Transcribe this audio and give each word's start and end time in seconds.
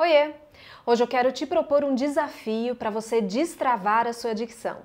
Oiê! 0.00 0.32
Hoje 0.86 1.02
eu 1.02 1.08
quero 1.08 1.32
te 1.32 1.44
propor 1.44 1.82
um 1.82 1.92
desafio 1.92 2.76
para 2.76 2.88
você 2.88 3.20
destravar 3.20 4.06
a 4.06 4.12
sua 4.12 4.32
dicção. 4.32 4.76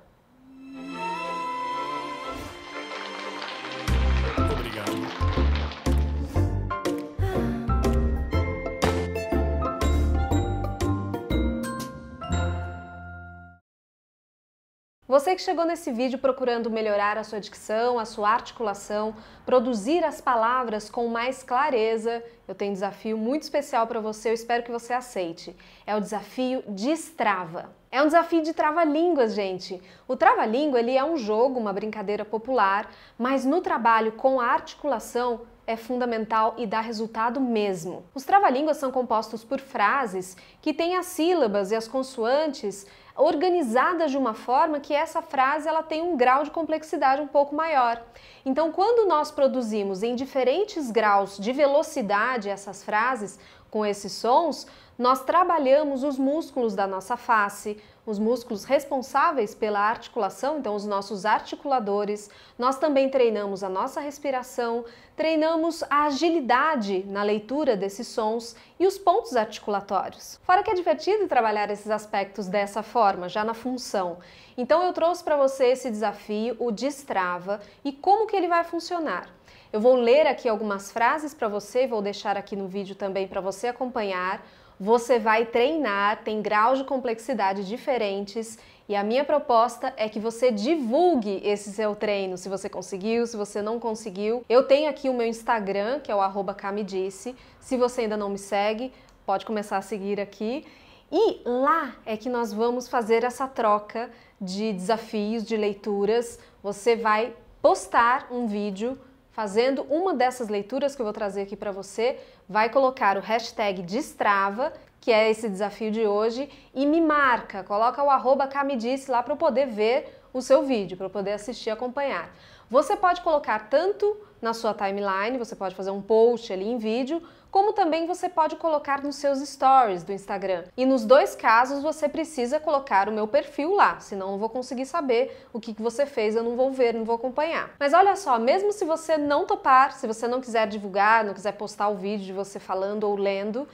Você 15.13 15.35
que 15.35 15.43
chegou 15.43 15.63
nesse 15.63 15.91
vídeo 15.91 16.17
procurando 16.17 16.71
melhorar 16.71 17.20
a 17.20 17.23
sua 17.23 17.39
dicção, 17.39 17.99
a 17.99 18.03
sua 18.03 18.31
articulação, 18.31 19.16
produzir 19.45 20.03
as 20.03 20.20
palavras 20.20 20.89
com 20.89 21.07
mais 21.07 21.43
clareza, 21.43 22.23
eu 22.48 22.55
tenho 22.55 22.71
um 22.71 22.73
desafio 22.73 23.16
muito 23.16 23.44
especial 23.44 23.85
para 23.85 23.99
você, 23.99 24.30
eu 24.30 24.34
espero 24.34 24.63
que 24.63 24.71
você 24.71 24.91
aceite. 24.91 25.55
É 25.85 25.95
o 25.95 26.02
desafio 26.02 26.63
Destrava. 26.67 27.70
É 27.91 28.02
um 28.02 28.07
desafio 28.07 28.41
de 28.41 28.55
trava-línguas, 28.55 29.35
gente. 29.35 29.80
O 30.07 30.16
trava-língua 30.16 30.80
ele 30.80 30.98
é 30.98 31.04
um 31.04 31.16
jogo, 31.16 31.59
uma 31.59 31.71
brincadeira 31.71 32.26
popular, 32.26 32.90
mas 33.16 33.45
no 33.45 33.62
trabalho 33.62 34.13
com 34.13 34.41
a 34.41 34.48
articulação 34.48 35.41
é 35.66 35.76
fundamental 35.76 36.55
e 36.58 36.66
dá 36.66 36.81
resultado 36.81 37.40
mesmo. 37.40 38.04
Os 38.13 38.23
trava-línguas 38.23 38.77
são 38.77 38.91
compostos 38.91 39.44
por 39.44 39.59
frases 39.59 40.35
que 40.62 40.73
têm 40.73 40.95
as 40.95 41.05
sílabas 41.05 41.71
e 41.71 41.76
as 41.76 41.88
consoantes 41.88 42.85
organizadas 43.16 44.12
de 44.12 44.18
uma 44.18 44.34
forma 44.34 44.80
que 44.80 44.94
essa 44.94 45.21
frase 45.21 45.68
ela 45.68 45.84
tem 45.84 46.02
um 46.02 46.18
grau 46.18 46.44
de 46.44 46.52
complexidade 46.52 47.21
um 47.21 47.27
pouco 47.27 47.55
maior. 47.55 48.02
Então, 48.45 48.71
quando 48.71 49.07
nós 49.07 49.31
produzimos 49.31 50.02
em 50.04 50.16
diferentes 50.16 50.90
graus 50.90 51.38
de 51.38 51.52
velocidade 51.54 52.49
essas 52.49 52.84
frases 52.84 53.40
com 53.73 53.84
esses 53.84 54.12
sons, 54.12 54.68
nós 55.00 55.23
trabalhamos 55.23 56.04
os 56.04 56.20
músculos 56.20 56.76
da 56.76 56.86
nossa 56.86 57.18
face, 57.18 57.82
os 58.05 58.20
músculos 58.20 58.66
responsáveis 58.66 59.55
pela 59.55 59.79
articulação, 59.79 60.60
então 60.60 60.76
os 60.76 60.85
nossos 60.85 61.26
articuladores. 61.26 62.29
Nós 62.55 62.77
também 62.77 63.10
treinamos 63.10 63.63
a 63.63 63.70
nossa 63.70 63.99
respiração, 63.99 64.85
treinamos 65.16 65.81
a 65.89 66.03
agilidade 66.03 67.03
na 67.07 67.23
leitura 67.23 67.75
desses 67.75 68.07
sons 68.07 68.55
e 68.79 68.85
os 68.85 68.99
pontos 68.99 69.35
articulatórios. 69.35 70.39
Fora 70.44 70.61
que 70.61 70.69
é 70.69 70.75
divertido 70.75 71.27
trabalhar 71.27 71.71
esses 71.71 71.89
aspectos 71.89 72.47
dessa 72.47 72.83
forma, 72.83 73.27
já 73.27 73.44
na 73.44 73.55
função. 73.55 74.19
Então 74.55 74.83
eu 74.83 74.94
trouxe 74.94 75.23
para 75.23 75.35
você 75.35 75.69
esse 75.69 75.89
desafio, 75.89 76.55
o 76.59 76.71
Destrava, 76.71 77.59
e 77.83 77.91
como 77.91 78.27
que 78.27 78.35
ele 78.35 78.47
vai 78.47 78.63
funcionar. 78.63 79.27
Eu 79.73 79.81
vou 79.81 79.95
ler 79.95 80.27
aqui 80.27 80.47
algumas 80.47 80.91
frases 80.91 81.33
para 81.33 81.49
você, 81.49 81.85
vou 81.85 82.02
deixar 82.02 82.38
aqui 82.38 82.55
no 82.55 82.67
vídeo 82.67 82.95
também 82.95 83.27
para 83.27 83.41
você 83.41 83.67
acompanhar 83.67 84.41
você 84.79 85.19
vai 85.19 85.45
treinar, 85.45 86.23
tem 86.23 86.41
graus 86.41 86.79
de 86.79 86.83
complexidade 86.83 87.66
diferentes 87.66 88.57
e 88.89 88.95
a 88.95 89.03
minha 89.03 89.23
proposta 89.23 89.94
é 89.95 90.09
que 90.09 90.19
você 90.19 90.51
divulgue 90.51 91.39
esse 91.44 91.71
seu 91.71 91.95
treino, 91.95 92.38
se 92.38 92.49
você 92.49 92.67
conseguiu, 92.67 93.25
se 93.25 93.38
você 93.38 93.61
não 93.61 93.79
conseguiu. 93.79 94.44
Eu 94.49 94.63
tenho 94.63 94.89
aqui 94.89 95.07
o 95.07 95.13
meu 95.13 95.25
Instagram, 95.25 95.99
que 96.01 96.11
é 96.11 96.16
o 96.16 96.44
camidisse. 96.53 97.35
Se 97.59 97.77
você 97.77 98.01
ainda 98.01 98.17
não 98.17 98.29
me 98.29 98.38
segue, 98.38 98.91
pode 99.25 99.45
começar 99.45 99.77
a 99.77 99.81
seguir 99.81 100.19
aqui. 100.19 100.66
E 101.09 101.41
lá 101.45 101.95
é 102.05 102.17
que 102.17 102.27
nós 102.27 102.51
vamos 102.51 102.88
fazer 102.89 103.23
essa 103.23 103.47
troca 103.47 104.09
de 104.41 104.73
desafios, 104.73 105.45
de 105.45 105.55
leituras. 105.55 106.39
Você 106.61 106.95
vai 106.95 107.33
postar 107.61 108.27
um 108.29 108.47
vídeo 108.47 108.99
fazendo 109.33 109.81
uma 109.89 110.13
dessas 110.13 110.47
leituras 110.47 110.95
que 110.95 111.01
eu 111.01 111.05
vou 111.05 111.13
trazer 111.13 111.41
aqui 111.41 111.55
para 111.55 111.71
você, 111.71 112.17
vai 112.47 112.69
colocar 112.69 113.17
o 113.17 113.19
hashtag 113.19 113.81
Destrava, 113.81 114.71
que 115.01 115.11
é 115.11 115.29
esse 115.29 115.49
desafio 115.49 115.91
de 115.91 116.07
hoje, 116.07 116.49
e 116.73 116.85
me 116.85 117.01
marca, 117.01 117.63
coloca 117.63 118.01
o 118.01 118.09
arroba 118.09 118.47
Camidice 118.47 119.11
lá 119.11 119.21
para 119.21 119.33
eu 119.33 119.37
poder 119.37 119.65
ver 119.65 120.21
o 120.31 120.41
seu 120.41 120.63
vídeo, 120.63 120.95
para 120.95 121.07
eu 121.07 121.09
poder 121.09 121.33
assistir 121.33 121.69
e 121.69 121.71
acompanhar. 121.71 122.33
Você 122.73 122.97
pode 122.97 123.22
colocar 123.22 123.69
tanto 123.69 124.17
na 124.41 124.51
sua 124.51 124.73
timeline, 124.73 125.38
você 125.38 125.56
pode 125.56 125.75
fazer 125.75 125.91
um 125.91 126.01
post 126.01 126.51
ali 126.51 126.67
em 126.67 126.79
vídeo, 126.79 127.22
como 127.51 127.72
também 127.72 128.07
você 128.07 128.28
pode 128.28 128.56
colocar 128.56 129.03
nos 129.03 129.17
seus 129.17 129.47
stories 129.47 130.03
do 130.03 130.11
Instagram. 130.11 130.63
E 130.75 130.84
nos 130.84 131.06
dois 131.06 131.35
casos 131.35 131.84
você 131.84 132.09
precisa 132.09 132.59
colocar 132.59 133.07
o 133.07 133.11
meu 133.11 133.28
perfil 133.28 133.75
lá, 133.75 134.00
senão 134.00 134.25
eu 134.25 134.31
não 134.31 134.39
vou 134.39 134.50
conseguir 134.50 134.88
saber 134.88 135.45
o 135.53 135.59
que, 135.59 135.72
que 135.72 135.84
você 135.84 136.07
fez, 136.07 136.35
eu 136.35 136.41
não 136.41 136.56
vou 136.56 136.72
ver, 136.72 136.95
não 136.95 137.06
vou 137.06 137.13
acompanhar. 137.13 137.69
Mas 137.79 137.94
olha 137.94 138.16
só, 138.16 138.39
mesmo 138.39 138.73
se 138.73 138.85
você 138.85 139.19
não 139.19 139.45
topar, 139.45 139.91
se 139.91 140.07
você 140.07 140.28
não 140.28 140.41
quiser 140.41 140.67
divulgar, 140.67 141.23
não 141.23 141.35
quiser 141.35 141.51
postar 141.51 141.90
o 141.90 141.95
vídeo 141.95 142.25
de 142.25 142.34
você 142.34 142.59
falando 142.59 143.03
ou 143.03 143.16
lendo, 143.16 143.67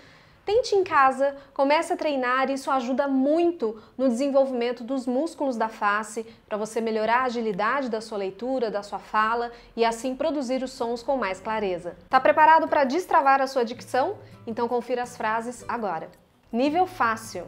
Tente 0.49 0.73
em 0.73 0.83
casa, 0.83 1.35
comece 1.53 1.93
a 1.93 1.95
treinar, 1.95 2.49
isso 2.49 2.71
ajuda 2.71 3.07
muito 3.07 3.79
no 3.95 4.09
desenvolvimento 4.09 4.83
dos 4.83 5.05
músculos 5.05 5.55
da 5.55 5.69
face, 5.69 6.25
para 6.47 6.57
você 6.57 6.81
melhorar 6.81 7.19
a 7.19 7.25
agilidade 7.25 7.87
da 7.87 8.01
sua 8.01 8.17
leitura, 8.17 8.71
da 8.71 8.81
sua 8.81 8.97
fala 8.97 9.51
e 9.75 9.85
assim 9.85 10.15
produzir 10.15 10.63
os 10.63 10.71
sons 10.71 11.03
com 11.03 11.17
mais 11.17 11.39
clareza. 11.39 11.95
Tá 12.09 12.19
preparado 12.19 12.67
para 12.67 12.83
destravar 12.83 13.39
a 13.39 13.45
sua 13.45 13.63
dicção? 13.63 14.17
Então 14.47 14.67
confira 14.67 15.03
as 15.03 15.15
frases 15.15 15.63
agora. 15.67 16.09
Nível 16.51 16.87
fácil. 16.87 17.45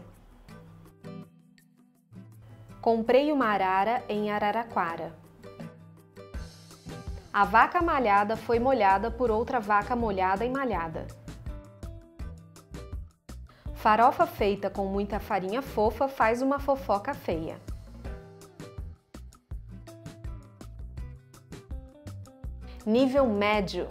Comprei 2.80 3.32
uma 3.32 3.48
arara 3.48 4.04
em 4.08 4.30
Araraquara. 4.30 5.12
A 7.34 7.46
vaca 7.46 7.82
malhada 7.82 8.38
foi 8.38 8.60
molhada 8.60 9.10
por 9.10 9.32
outra 9.32 9.60
vaca 9.60 9.96
molhada 9.96 10.46
e 10.46 10.50
malhada. 10.52 11.08
Farofa 13.82 14.28
feita 14.28 14.70
com 14.70 14.86
muita 14.86 15.20
farinha 15.20 15.60
fofa 15.60 16.08
faz 16.08 16.44
uma 16.44 16.60
fofoca 16.60 17.16
feia. 17.16 17.60
Nível 22.86 23.26
médio. 23.26 23.88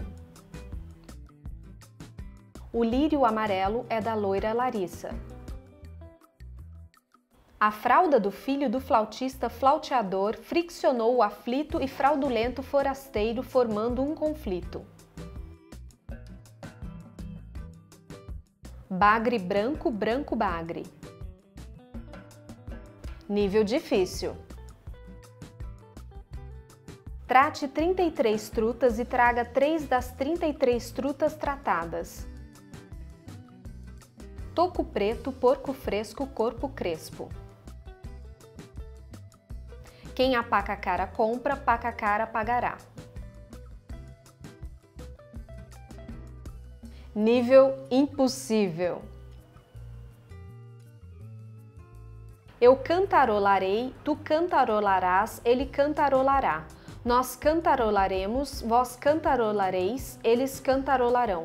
O 2.72 2.84
lírio 2.84 3.24
amarelo 3.24 3.84
é 3.90 4.00
da 4.00 4.14
loira 4.14 4.52
Larissa. 4.52 5.10
A 7.58 7.72
fralda 7.72 8.20
do 8.20 8.30
filho 8.30 8.70
do 8.70 8.80
flautista 8.80 9.50
flauteador 9.50 10.36
friccionou 10.36 11.16
o 11.16 11.22
aflito 11.22 11.82
e 11.82 11.88
fraudulento 11.88 12.62
forasteiro 12.62 13.42
formando 13.42 14.00
um 14.04 14.14
conflito. 14.14 14.86
Bagre 18.92 19.38
branco, 19.38 19.88
branco 19.88 20.34
bagre. 20.34 20.82
Nível 23.28 23.62
difícil. 23.62 24.34
Trate 27.24 27.68
33 27.68 28.50
trutas 28.50 28.98
e 28.98 29.04
traga 29.04 29.44
3 29.44 29.86
das 29.86 30.10
33 30.10 30.90
trutas 30.90 31.36
tratadas. 31.36 32.26
Toco 34.56 34.82
preto, 34.82 35.30
porco 35.30 35.72
fresco, 35.72 36.26
corpo 36.26 36.68
crespo. 36.68 37.30
Quem 40.16 40.34
a 40.34 40.42
paca 40.42 40.76
cara 40.76 41.06
compra, 41.06 41.56
paca 41.56 41.92
cara 41.92 42.26
pagará. 42.26 42.76
Nível 47.14 47.76
impossível. 47.90 49.02
Eu 52.60 52.76
cantarolarei, 52.76 53.92
tu 54.04 54.14
cantarolarás, 54.14 55.40
ele 55.44 55.66
cantarolará. 55.66 56.64
Nós 57.04 57.34
cantarolaremos, 57.34 58.62
vós 58.62 58.94
cantarolareis, 58.94 60.20
eles 60.22 60.60
cantarolarão. 60.60 61.44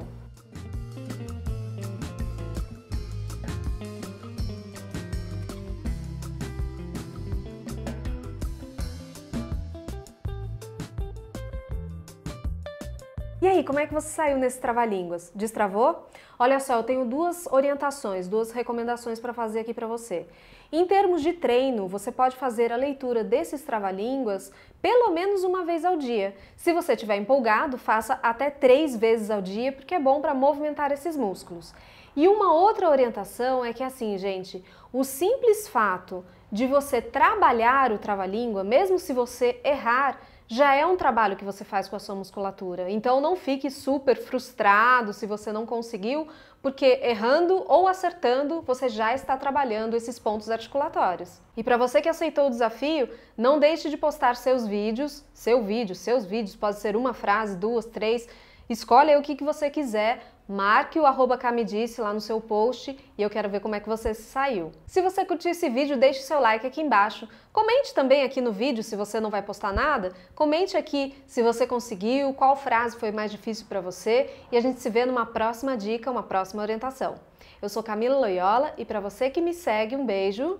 E 13.45 13.47
aí, 13.47 13.63
como 13.63 13.77
é 13.77 13.85
que 13.85 13.93
você 13.93 14.07
saiu 14.07 14.39
nesse 14.39 14.59
trava-línguas? 14.59 15.31
Destravou? 15.35 16.07
Olha 16.39 16.59
só, 16.59 16.77
eu 16.77 16.83
tenho 16.83 17.05
duas 17.05 17.45
orientações, 17.51 18.27
duas 18.27 18.51
recomendações 18.51 19.19
para 19.19 19.35
fazer 19.35 19.59
aqui 19.59 19.71
para 19.71 19.85
você. 19.85 20.25
Em 20.71 20.83
termos 20.87 21.21
de 21.21 21.31
treino, 21.31 21.87
você 21.87 22.11
pode 22.11 22.35
fazer 22.37 22.73
a 22.73 22.75
leitura 22.75 23.23
desses 23.23 23.61
trava-línguas 23.61 24.51
pelo 24.81 25.11
menos 25.11 25.43
uma 25.43 25.63
vez 25.63 25.85
ao 25.85 25.95
dia. 25.95 26.35
Se 26.57 26.73
você 26.73 26.93
estiver 26.93 27.17
empolgado, 27.17 27.77
faça 27.77 28.19
até 28.23 28.49
três 28.49 28.95
vezes 28.95 29.29
ao 29.29 29.43
dia, 29.43 29.71
porque 29.71 29.93
é 29.93 29.99
bom 29.99 30.21
para 30.21 30.33
movimentar 30.33 30.91
esses 30.91 31.15
músculos. 31.15 31.71
E 32.15 32.27
uma 32.27 32.51
outra 32.51 32.89
orientação 32.89 33.63
é 33.63 33.71
que 33.73 33.83
assim, 33.83 34.17
gente, 34.17 34.65
o 34.91 35.03
simples 35.03 35.67
fato 35.67 36.25
de 36.51 36.65
você 36.65 36.99
trabalhar 36.99 37.91
o 37.91 37.99
trava-língua, 37.99 38.63
mesmo 38.63 38.97
se 38.97 39.13
você 39.13 39.61
errar, 39.63 40.19
já 40.47 40.75
é 40.75 40.85
um 40.85 40.95
trabalho 40.95 41.35
que 41.35 41.43
você 41.43 41.63
faz 41.63 41.87
com 41.87 41.95
a 41.95 41.99
sua 41.99 42.15
musculatura. 42.15 42.89
Então 42.89 43.19
não 43.19 43.35
fique 43.35 43.69
super 43.69 44.15
frustrado 44.17 45.13
se 45.13 45.25
você 45.25 45.51
não 45.51 45.65
conseguiu, 45.65 46.27
porque 46.61 46.99
errando 47.03 47.63
ou 47.67 47.87
acertando, 47.87 48.61
você 48.61 48.89
já 48.89 49.13
está 49.13 49.37
trabalhando 49.37 49.95
esses 49.95 50.19
pontos 50.19 50.49
articulatórios. 50.49 51.39
E 51.55 51.63
para 51.63 51.77
você 51.77 52.01
que 52.01 52.09
aceitou 52.09 52.47
o 52.47 52.49
desafio, 52.49 53.09
não 53.37 53.59
deixe 53.59 53.89
de 53.89 53.97
postar 53.97 54.35
seus 54.35 54.65
vídeos, 54.65 55.23
seu 55.33 55.63
vídeo, 55.63 55.95
seus 55.95 56.25
vídeos, 56.25 56.55
pode 56.55 56.79
ser 56.79 56.95
uma 56.95 57.13
frase, 57.13 57.55
duas, 57.55 57.85
três, 57.85 58.27
escolhe 58.69 59.15
o 59.15 59.21
que, 59.21 59.35
que 59.35 59.43
você 59.43 59.69
quiser, 59.69 60.34
marque 60.47 60.99
o 60.99 61.05
arroba 61.05 61.37
Camidice 61.37 62.01
lá 62.01 62.13
no 62.13 62.21
seu 62.21 62.39
post 62.39 62.97
e 63.17 63.21
eu 63.21 63.29
quero 63.29 63.49
ver 63.49 63.59
como 63.59 63.75
é 63.75 63.79
que 63.79 63.87
você 63.87 64.13
se 64.13 64.23
saiu. 64.23 64.71
Se 64.85 65.01
você 65.01 65.25
curtiu 65.25 65.51
esse 65.51 65.69
vídeo, 65.69 65.97
deixe 65.97 66.21
seu 66.21 66.39
like 66.39 66.65
aqui 66.65 66.81
embaixo. 66.81 67.27
Comente 67.51 67.93
também 67.93 68.23
aqui 68.23 68.41
no 68.41 68.51
vídeo 68.51 68.83
se 68.83 68.95
você 68.95 69.19
não 69.19 69.29
vai 69.29 69.41
postar 69.41 69.73
nada. 69.73 70.13
Comente 70.33 70.77
aqui 70.77 71.15
se 71.25 71.41
você 71.41 71.65
conseguiu, 71.65 72.33
qual 72.33 72.55
frase 72.55 72.97
foi 72.97 73.11
mais 73.11 73.31
difícil 73.31 73.65
para 73.67 73.81
você 73.81 74.29
e 74.51 74.57
a 74.57 74.61
gente 74.61 74.79
se 74.79 74.89
vê 74.89 75.05
numa 75.05 75.25
próxima 75.25 75.75
dica, 75.75 76.11
uma 76.11 76.23
próxima 76.23 76.61
orientação. 76.61 77.15
Eu 77.61 77.69
sou 77.69 77.81
Camila 77.81 78.17
Loyola 78.17 78.73
e 78.77 78.85
para 78.85 78.99
você 78.99 79.29
que 79.29 79.41
me 79.41 79.53
segue, 79.53 79.95
um 79.95 80.05
beijo 80.05 80.59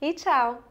e 0.00 0.12
tchau! 0.12 0.62